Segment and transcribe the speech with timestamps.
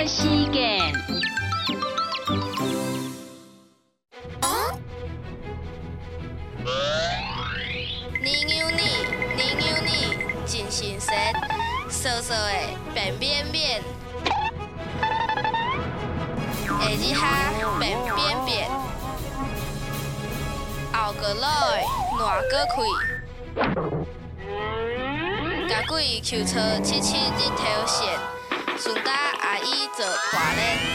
[0.00, 0.80] 的时间。
[8.22, 8.80] 年牛年，
[9.36, 10.16] 年牛年，
[10.46, 11.34] 真新鲜，
[11.90, 12.50] 涩涩的
[12.94, 13.82] 便便便，
[16.64, 18.70] 下日哈便便便，
[20.94, 21.84] 后个来
[22.18, 22.74] 烂个开，
[25.68, 28.18] 甲鬼求车七七日头线，
[30.00, 30.89] 做拖咧。